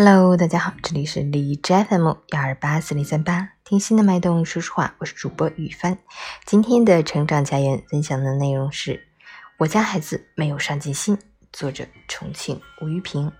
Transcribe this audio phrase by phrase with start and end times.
[0.00, 5.98] Hello，大家好，这里是荔枝 FM 幺二八四零三八，听心的脉动，说实话，我是主播雨帆。
[6.46, 9.08] 今天的成长家园分享的内容是：
[9.56, 11.18] 我家孩子没有上进心。
[11.52, 13.32] 作者：重庆吴玉平。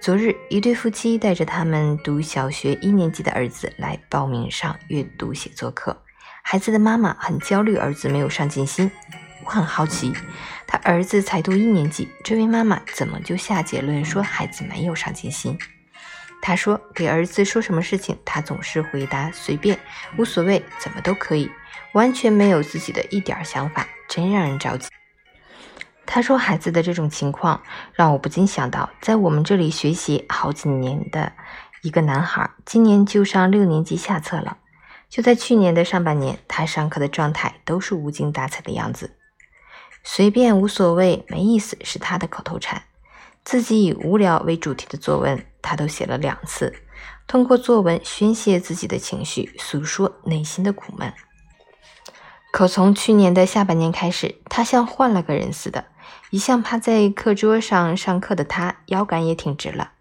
[0.00, 6.04] 昨日，一对夫妻带着他们读小学一年级的儿子来报名上阅读写作课，
[6.44, 8.88] 孩子的妈妈很焦虑，儿子没有上进心。
[9.44, 10.12] 我很好奇，
[10.70, 15.58] 他儿子才读一年级，这位妈妈怎么就下结论说孩子没有上进心？
[16.42, 19.78] 他说，给儿子说什么事情，他总是回答随便，
[20.18, 21.50] 无所谓，怎么都可以，
[21.94, 24.88] 完全没有自己的一点想法，真让人着急。
[26.04, 27.62] 他说孩子的这种情况，
[27.94, 31.32] 让我不禁想到，在我们这里学习好几年的
[31.82, 34.58] 一个男孩，今年就上六年级下册了。
[35.08, 39.17] 就在去年的上半年，他上课的状态都是无精打采的样子。
[40.10, 42.84] 随便无所谓，没意思是他的口头禅。
[43.44, 46.74] 自己以无聊为主题的作文，他都写了两次。
[47.26, 51.12] 通过作文宣泄自己的情绪，诉说内心的苦闷。
[52.50, 55.84] 可从去年的下半年开始，他像换了个人似的。
[56.30, 59.92] 一向趴在课桌上上课的他，腰杆也挺直了。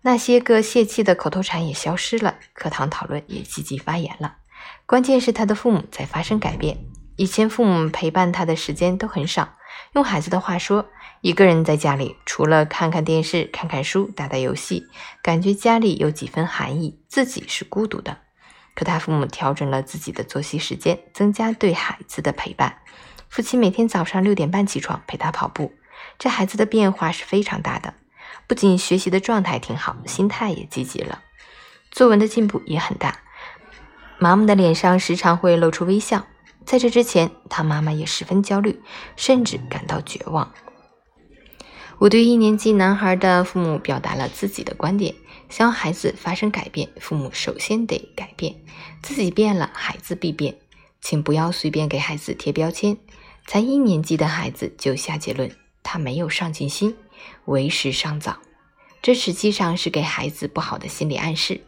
[0.00, 4.38] 那些个泄气的口头禅也消失了，课堂讨论也积极发言了。
[4.86, 6.83] 关键是他的父母在发生改变。
[7.16, 9.56] 以前父母陪伴他的时间都很少，
[9.92, 10.86] 用孩子的话说，
[11.20, 14.88] 一个人在家里，除了看看电视、看看书、打打游戏，
[15.22, 18.18] 感觉家里有几分寒意，自己是孤独的。
[18.74, 22.78] 可他父母调整了自己的作息时间，增加对孩子的陪伴。
[23.28, 25.72] 父亲每天早上六点半起床陪他跑步，
[26.18, 27.94] 这孩子的变化是非常大的，
[28.48, 31.22] 不仅学习的状态挺好，心态也积极了，
[31.92, 33.20] 作文的进步也很大。
[34.18, 36.26] 妈妈的脸上时常会露出微笑。
[36.64, 38.80] 在这之前，他妈妈也十分焦虑，
[39.16, 40.52] 甚至感到绝望。
[41.98, 45.14] 我对一年级男孩的父母表达了自己的观点：
[45.48, 48.56] 想要孩子发生改变，父母首先得改变，
[49.02, 50.56] 自己变了，孩子必变。
[51.00, 52.96] 请不要随便给孩子贴标签，
[53.46, 56.96] 才一年级的孩子就下结论他没有上进心，
[57.44, 58.38] 为时尚早。
[59.02, 61.60] 这实际上是给孩子不好的心理暗示，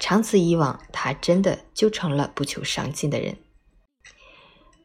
[0.00, 3.36] 长此以往，他真的就成了不求上进的人。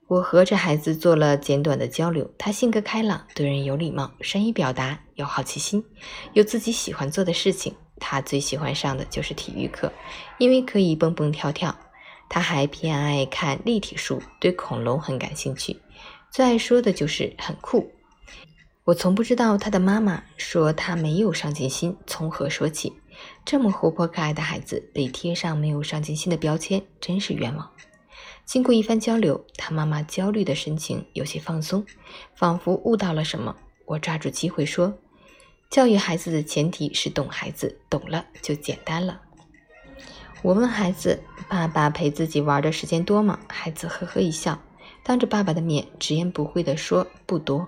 [0.10, 5.86] 我和这孩子做了简短的交流，他性格开朗，对人有礼貌，善于表达，有好奇心，
[6.34, 7.76] 有自己喜欢做的事情。
[8.00, 9.94] 他最喜欢上的就是体育课，
[10.40, 11.78] 因为可以蹦蹦跳跳。
[12.28, 15.80] 他还偏爱看立体书，对恐龙很感兴趣，
[16.32, 17.92] 最爱说的就是很酷。
[18.86, 22.94] 我从不知道他的妈妈说他没有上进心从何说起。
[23.46, 27.70] 这么活泼可爱的孩子被贴上没有上进心的标签，真是冤枉。
[28.50, 31.86] 经过一番交流，他妈妈焦虑的神情有些放松，
[32.34, 33.56] 仿佛悟到了什么。
[33.86, 34.98] 我抓住机会说
[35.70, 39.22] ：“教育孩子的前提是懂孩子，懂了就简单了。”
[40.42, 44.60] 我问孩子：“爸爸陪自己玩的时间多吗？”孩子呵呵一笑，
[45.04, 47.68] 当着爸爸的面直言不讳地说：“不多。”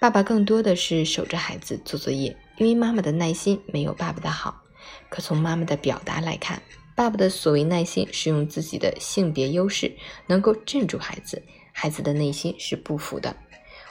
[0.00, 4.64] 爸爸更多的是守着孩子做作业，因为妈妈的耐心没有爸爸的好。
[5.08, 6.60] 可从妈妈的表达来看，
[6.98, 9.94] 爸爸的所谓耐心，是用自己的性别优势
[10.26, 11.40] 能够镇住孩子，
[11.72, 13.36] 孩子的内心是不服的。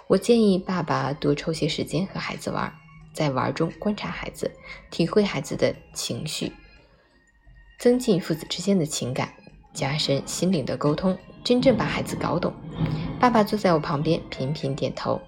[0.07, 2.69] 我建议爸爸多抽些时间和孩子玩，
[3.13, 4.51] 在玩中观察孩子，
[4.91, 6.51] 体会孩子的情绪，
[7.79, 9.34] 增进父子之间的情感，
[9.74, 12.53] 加深心灵的沟通，真正把孩子搞懂。
[13.22, 15.22] 爸爸坐在我旁边，频频点头。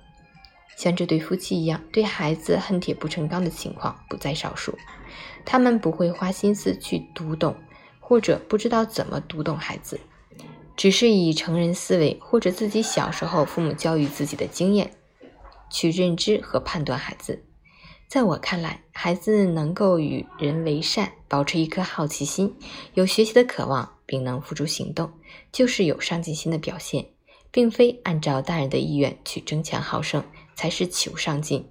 [0.76, 4.78] 像这对夫妻一样，对孩子恨铁不成钢的情况不在少数。
[5.46, 7.56] 他们不会花心思去读懂。
[8.10, 10.00] 或者不知道怎么读懂孩子，
[10.76, 14.90] 只是以成人思维或者自己小时候父母教育自己的经验
[15.70, 17.44] 去认知和判断孩子。
[18.08, 22.56] 在我看来，孩子能够与人为善，保持一颗好奇心，
[22.96, 25.12] 有学习的渴望，并能付诸行动，
[25.52, 27.06] 就是有上进心的表现，
[27.52, 30.24] 并非按照大人的意愿去争强好胜
[30.56, 31.64] 才是求上进。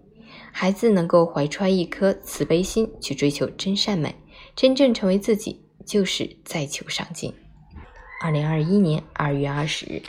[0.53, 4.15] 孩子能够怀揣一颗慈悲心去追求真善美，
[4.55, 5.65] 真正成为自己。
[5.89, 7.35] 就是在求上进。
[8.21, 10.03] 二零二一年二月二十日。